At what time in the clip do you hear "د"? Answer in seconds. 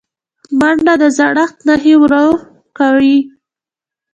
1.01-1.03